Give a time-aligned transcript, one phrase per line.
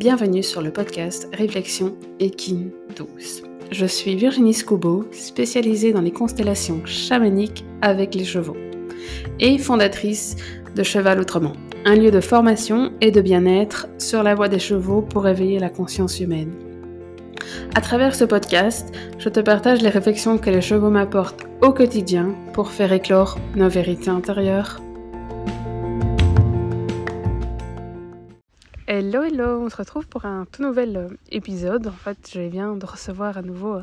[0.00, 3.42] Bienvenue sur le podcast Réflexion équine douce.
[3.70, 8.56] Je suis Virginie Scoubeau, spécialisée dans les constellations chamaniques avec les chevaux
[9.40, 10.36] et fondatrice
[10.74, 11.52] de Cheval Autrement,
[11.84, 15.68] un lieu de formation et de bien-être sur la voie des chevaux pour éveiller la
[15.68, 16.54] conscience humaine.
[17.74, 22.34] À travers ce podcast, je te partage les réflexions que les chevaux m'apportent au quotidien
[22.54, 24.80] pour faire éclore nos vérités intérieures.
[28.92, 31.86] Hello, hello, on se retrouve pour un tout nouvel euh, épisode.
[31.86, 33.82] En fait, je viens de recevoir à nouveau euh,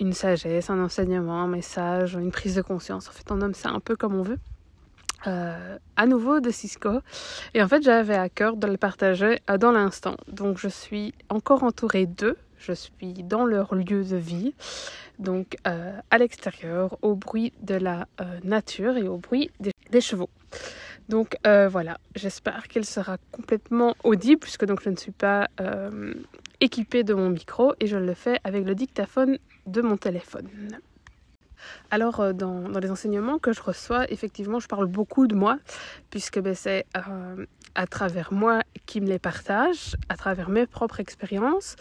[0.00, 3.08] une sagesse, un enseignement, un message, une prise de conscience.
[3.08, 4.40] En fait, on nomme ça un peu comme on veut.
[5.28, 7.02] Euh, à nouveau de Cisco.
[7.54, 10.16] Et en fait, j'avais à cœur de le partager dans l'instant.
[10.26, 14.54] Donc, je suis encore entourée d'eux je suis dans leur lieu de vie,
[15.18, 18.08] donc à l'extérieur, au bruit de la
[18.44, 20.30] nature et au bruit des, chevaux.
[21.08, 25.48] Donc euh, voilà, j'espère qu'elle sera complètement audible puisque donc je ne suis pas
[26.60, 30.48] équipée de mon micro et je le fais avec le dictaphone de mon téléphone.
[31.90, 35.58] Alors, euh, dans, les enseignements que je reçois, effectivement, je parle beaucoup de moi,
[36.10, 41.00] puisque ben, c'est euh, à travers moi qui me les partage, à travers mes propres
[41.00, 41.76] expériences.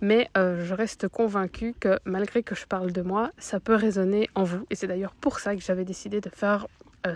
[0.00, 4.28] Mais euh, je reste convaincue que malgré que je parle de moi, ça peut résonner
[4.34, 4.66] en vous.
[4.70, 6.66] Et c'est d'ailleurs pour ça que j'avais décidé de faire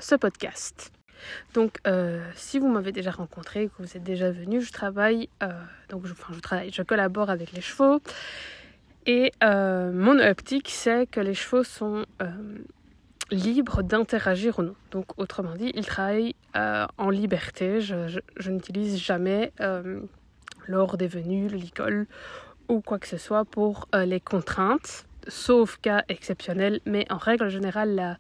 [0.01, 0.93] ce podcast.
[1.55, 1.79] Donc,
[2.35, 5.29] si vous m'avez déjà rencontré, que vous êtes déjà venu, je travaille,
[5.89, 8.01] donc enfin, je travaille, je collabore avec les chevaux.
[9.07, 12.31] Et euh, mon optique, c'est que les chevaux sont euh,
[13.31, 14.75] libres d'interagir ou non.
[14.91, 17.81] Donc, autrement dit, ils travaillent euh, en liberté.
[17.81, 19.53] Je, n'utilise jamais,
[20.67, 22.07] lors des venues, l'école
[22.69, 26.81] ou quoi que ce soit pour les contraintes, sauf cas exceptionnels.
[26.87, 28.17] Mais en règle générale, la,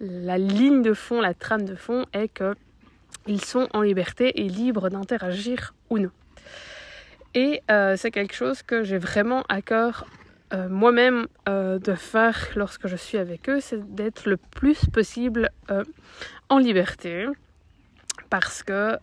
[0.00, 2.54] la ligne de fond, la trame de fond est que
[3.26, 6.10] ils sont en liberté et libres d'interagir ou non.
[7.34, 10.06] Et c'est quelque chose que j'ai vraiment à cœur
[10.52, 15.50] euh, moi-même euh, de faire lorsque je suis avec eux, c'est d'être le plus possible
[15.70, 15.84] euh,
[16.48, 17.26] en liberté.
[18.30, 18.96] Parce que,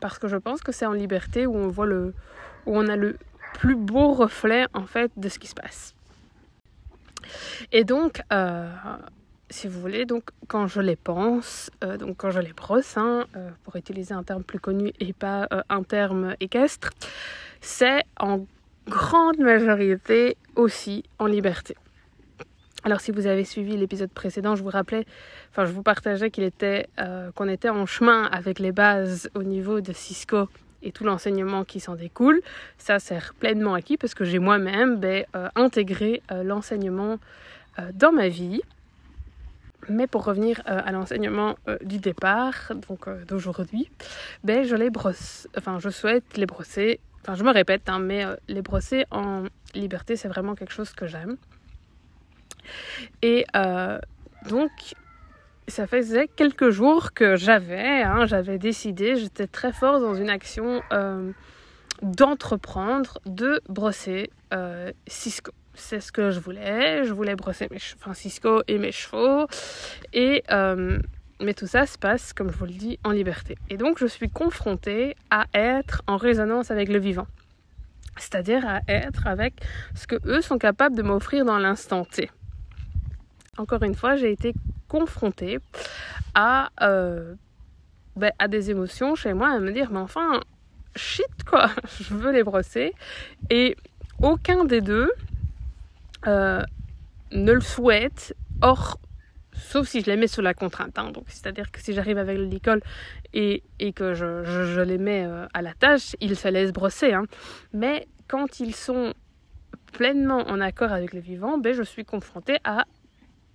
[0.00, 2.12] parce que je pense que c'est en liberté où on voit le,
[2.66, 3.16] où on a le
[3.54, 5.94] plus beau reflet en fait de ce qui se passe.
[7.70, 8.20] Et donc,
[9.50, 11.70] si vous voulez, donc quand je les pense,
[12.00, 13.26] donc quand je les brosse, hein,
[13.64, 16.90] pour utiliser un terme plus connu et pas un terme équestre,
[17.60, 18.44] c'est en
[18.88, 21.76] grande majorité aussi en liberté.
[22.86, 25.06] Alors si vous avez suivi l'épisode précédent, je vous rappelais,
[25.50, 29.42] enfin je vous partageais qu'il était, euh, qu'on était en chemin avec les bases au
[29.42, 30.48] niveau de Cisco
[30.84, 32.40] et tout l'enseignement qui s'en découle.
[32.78, 37.18] Ça sert pleinement acquis parce que j'ai moi-même ben, euh, intégré euh, l'enseignement
[37.92, 38.62] dans ma vie.
[39.88, 43.90] Mais pour revenir à l'enseignement du départ, donc d'aujourd'hui,
[44.42, 48.24] ben, je les brosse, enfin je souhaite les brosser Enfin, je me répète, hein, mais
[48.24, 51.36] euh, les brosser en liberté, c'est vraiment quelque chose que j'aime.
[53.20, 53.98] Et euh,
[54.48, 54.70] donc,
[55.66, 60.82] ça faisait quelques jours que j'avais, hein, j'avais décidé, j'étais très fort dans une action
[60.92, 61.32] euh,
[62.00, 64.30] d'entreprendre, de brosser
[65.08, 65.50] Cisco.
[65.76, 67.04] C'est ce que je voulais.
[67.04, 69.46] Je voulais brosser mes enfin, Cisco et mes chevaux.
[70.12, 70.42] Et
[71.40, 73.56] mais tout ça se passe, comme je vous le dis, en liberté.
[73.68, 77.26] Et donc, je suis confrontée à être en résonance avec le vivant.
[78.16, 79.54] C'est-à-dire à être avec
[79.94, 82.30] ce que eux sont capables de m'offrir dans l'instant T.
[83.58, 84.54] Encore une fois, j'ai été
[84.88, 85.58] confrontée
[86.34, 87.34] à, euh,
[88.16, 90.40] ben, à des émotions chez moi, à me dire, mais enfin,
[90.94, 91.70] shit quoi,
[92.00, 92.94] je veux les brosser.
[93.50, 93.76] Et
[94.22, 95.10] aucun des deux
[96.26, 96.62] euh,
[97.32, 98.34] ne le souhaite.
[98.62, 98.98] Or,
[99.52, 100.98] sauf si je les mets sous la contrainte.
[100.98, 101.10] Hein.
[101.12, 102.80] Donc, c'est-à-dire que si j'arrive avec l'école
[103.34, 107.12] et, et que je, je, les mets euh, à la tâche, ils se laissent brosser.
[107.12, 107.24] Hein.
[107.72, 109.12] Mais quand ils sont
[109.92, 112.84] pleinement en accord avec le vivant, ben, je suis confrontée à,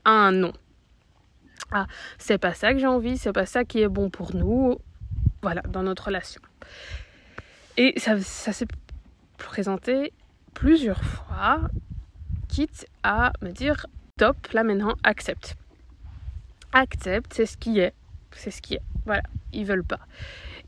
[0.05, 0.53] un non.
[1.71, 1.85] Ah,
[2.17, 4.77] c'est pas ça que j'ai envie, c'est pas ça qui est bon pour nous,
[5.41, 6.41] voilà, dans notre relation.
[7.77, 8.67] Et ça, ça s'est
[9.37, 10.11] présenté
[10.53, 11.61] plusieurs fois,
[12.51, 13.87] quitte à me dire,
[14.17, 15.55] top, là maintenant, accepte
[16.73, 17.93] accepte, c'est ce qui est.
[18.31, 18.81] C'est ce qui est.
[19.05, 19.99] Voilà, ils veulent pas.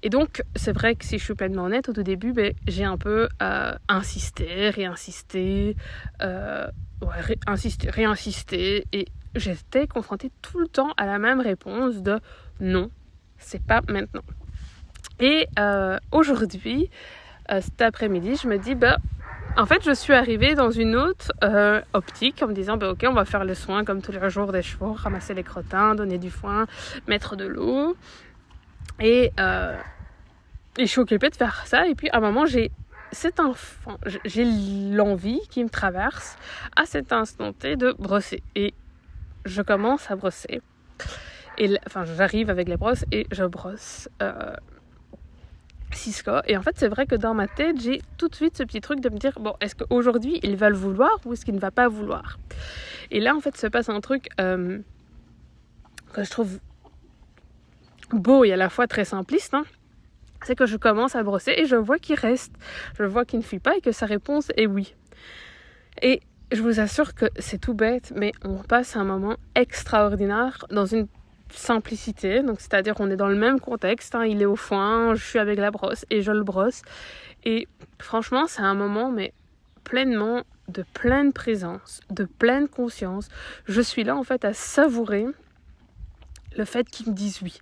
[0.01, 2.83] Et donc, c'est vrai que si je suis pleinement honnête, au tout début, ben, j'ai
[2.83, 5.77] un peu euh, insisté, réinsisté,
[6.21, 6.68] euh,
[7.01, 9.06] ouais, insisté, réinsisté, et
[9.36, 12.19] j'étais confrontée tout le temps à la même réponse de
[12.59, 12.89] non,
[13.38, 14.24] c'est pas maintenant.
[15.19, 16.89] Et euh, aujourd'hui,
[17.50, 18.97] cet après-midi, je me dis, bah,
[19.55, 23.05] en fait, je suis arrivée dans une autre euh, optique en me disant, bah, ok,
[23.07, 26.17] on va faire le soin comme tous les jours des chevaux, ramasser les crottins, donner
[26.17, 26.65] du foin,
[27.07, 27.95] mettre de l'eau.
[29.00, 29.77] Et, euh,
[30.79, 31.88] je suis occupée de faire ça.
[31.88, 32.71] Et puis à un moment, j'ai
[33.11, 34.44] cet enfant, j'ai
[34.91, 36.35] l'envie qui me traverse
[36.75, 38.41] à cet instant T de brosser.
[38.55, 38.73] Et
[39.45, 40.61] je commence à brosser.
[41.59, 44.55] Et enfin, j'arrive avec les brosses et je brosse euh,
[45.95, 46.31] Cisco.
[46.47, 48.81] Et en fait, c'est vrai que dans ma tête, j'ai tout de suite ce petit
[48.81, 51.59] truc de me dire bon, est-ce qu'aujourd'hui il va le vouloir ou est-ce qu'il ne
[51.59, 52.39] va pas vouloir?
[53.11, 54.79] Et là, en fait, se passe un truc euh,
[56.13, 56.59] que je trouve
[58.11, 59.53] beau et à la fois très simpliste.
[59.53, 59.63] Hein.
[60.43, 62.53] c'est que je commence à brosser et je vois qu'il reste.
[62.97, 64.95] Je vois qu'il ne fuit pas et que sa réponse est oui.
[66.01, 70.85] Et je vous assure que c'est tout bête, mais on passe un moment extraordinaire dans
[70.85, 71.07] une
[71.57, 72.41] simplicité.
[72.41, 74.15] Donc, c'est-à-dire, on est dans le même contexte.
[74.15, 74.25] Hein.
[74.25, 76.81] il est au foin, je suis avec la brosse et je le brosse.
[77.45, 77.67] Et
[78.00, 79.33] franchement, c'est un moment, mais
[79.83, 83.27] pleinement de pleine présence, de pleine conscience.
[83.65, 85.25] Je suis là, en fait, à savourer
[86.55, 87.59] le fait qu'ils me disent oui.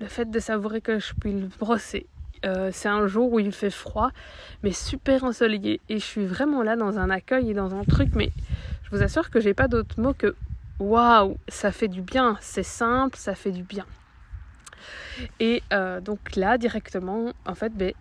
[0.00, 2.06] Le fait de savourer que je puis le brosser.
[2.44, 4.10] Euh, c'est un jour où il fait froid,
[4.62, 5.80] mais super ensoleillé.
[5.88, 8.32] Et je suis vraiment là dans un accueil et dans un truc, mais
[8.82, 10.34] je vous assure que j'ai pas d'autre mot que
[10.82, 13.86] waouh, ça fait du bien, c'est simple, ça fait du bien.
[15.40, 17.92] Et euh, donc là, directement, en fait, ben,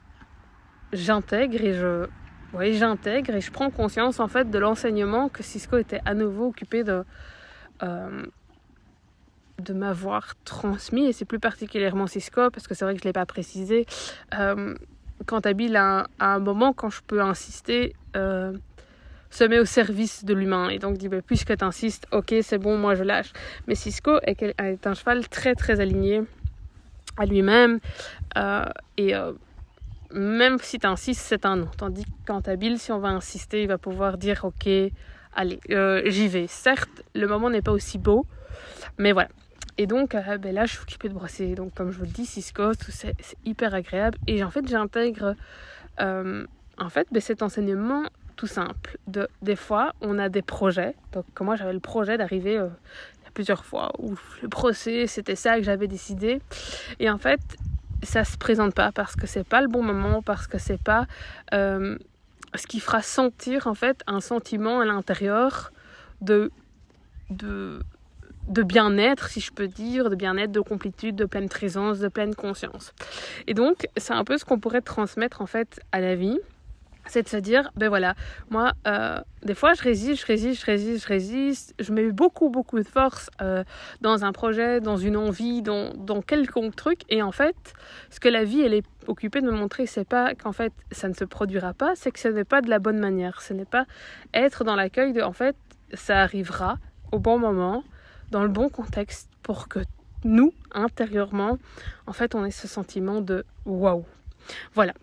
[0.91, 2.07] j'intègre et je,
[2.53, 6.47] oui, j'intègre et je prends conscience en fait de l'enseignement que Cisco était à nouveau
[6.47, 7.03] occupé de,
[7.83, 8.25] euh,
[9.59, 13.09] de m'avoir transmis, et c'est plus particulièrement Cisco, parce que c'est vrai que je ne
[13.09, 13.85] l'ai pas précisé.
[14.33, 14.73] Euh,
[15.27, 17.93] quand Abby a, un moment, quand je peux insister,
[19.31, 22.57] se met au service de l'humain et donc dit bah, puisque tu insistes, ok c'est
[22.57, 23.31] bon, moi je lâche.
[23.67, 24.43] Mais Cisco est,
[24.85, 26.21] un cheval très très aligné
[27.17, 27.79] à lui-même
[28.37, 28.65] euh,
[28.97, 29.31] et euh,
[30.13, 31.69] même si tu insistes, c'est un non.
[31.77, 32.41] Tandis que quand
[32.77, 34.69] si on va insister, il va pouvoir dire ok,
[35.33, 36.47] allez, euh, j'y vais.
[36.47, 38.25] Certes, le moment n'est pas aussi beau,
[38.97, 39.29] mais voilà.
[39.77, 41.55] Et donc ben là, je suis occupée de brosser.
[41.55, 44.17] Donc comme je vous le dis, Cisco, c'est hyper agréable.
[44.27, 45.35] Et en fait, j'intègre
[45.97, 48.03] en fait ben, cet enseignement
[48.41, 48.97] tout simple.
[49.05, 50.95] De, des fois, on a des projets.
[51.11, 52.69] Donc, moi, j'avais le projet d'arriver euh,
[53.35, 56.41] plusieurs fois où le procès, c'était ça que j'avais décidé.
[56.99, 57.39] Et en fait,
[58.01, 61.05] ça se présente pas parce que c'est pas le bon moment, parce que c'est pas
[61.53, 61.99] euh,
[62.55, 65.71] ce qui fera sentir en fait un sentiment à l'intérieur
[66.21, 66.51] de,
[67.29, 67.79] de,
[68.47, 72.33] de bien-être, si je peux dire, de bien-être, de complétude, de pleine présence, de pleine
[72.33, 72.91] conscience.
[73.45, 76.39] Et donc, c'est un peu ce qu'on pourrait transmettre en fait à la vie
[77.07, 78.15] c'est de se dire, ben voilà,
[78.50, 81.75] moi, euh, des fois, je résiste, je résiste, je résiste, je résiste.
[81.80, 83.63] Je mets beaucoup, beaucoup de force euh,
[84.01, 87.01] dans un projet, dans une envie, dans, dans quelconque truc.
[87.09, 87.56] Et en fait,
[88.09, 91.09] ce que la vie, elle est occupée de me montrer, c'est pas qu'en fait, ça
[91.09, 93.42] ne se produira pas, c'est que ce n'est pas de la bonne manière.
[93.42, 93.86] Ce n'est pas
[94.33, 95.56] être dans l'accueil de, en fait,
[95.94, 96.77] ça arrivera
[97.12, 97.83] au bon moment,
[98.30, 99.80] dans le bon contexte, pour que
[100.24, 101.57] nous, intérieurement,
[102.06, 104.06] en fait, on ait ce sentiment de waouh.
[104.74, 104.94] Voilà,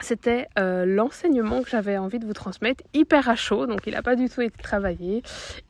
[0.00, 4.02] c'était euh, l'enseignement que j'avais envie de vous transmettre, hyper à chaud, donc il n'a
[4.02, 5.22] pas du tout été travaillé.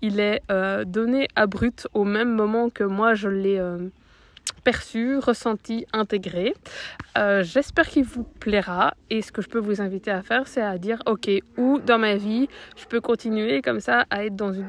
[0.02, 3.88] Il est euh, donné à brut au même moment que moi je l'ai euh,
[4.64, 6.54] perçu, ressenti, intégré.
[7.42, 10.76] J'espère qu'il vous plaira et ce que je peux vous inviter à faire, c'est à
[10.76, 14.68] dire ok, où dans ma vie je peux continuer comme ça à être dans une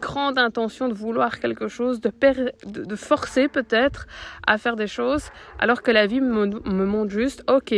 [0.00, 4.06] grande intention de vouloir quelque chose, de, forcer peut-être
[4.46, 7.74] à faire des choses, alors que la vie me, me montre juste, ok,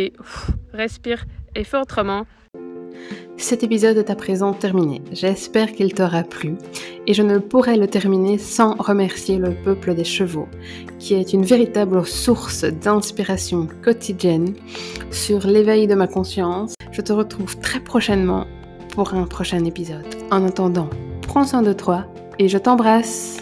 [0.72, 2.26] respire et fais autrement.
[3.36, 5.02] Cet épisode est à présent terminé.
[5.10, 6.54] J'espère qu'il t'aura plu
[7.06, 10.48] et je ne pourrais le terminer sans remercier le peuple des chevaux,
[10.98, 14.54] qui est une véritable source d'inspiration quotidienne
[15.10, 16.74] sur l'éveil de ma conscience.
[16.92, 18.46] Je te retrouve très prochainement
[18.94, 20.06] pour un prochain épisode.
[20.30, 20.90] En attendant,
[21.32, 22.04] prends soin de toi
[22.38, 23.38] et je t'embrasse.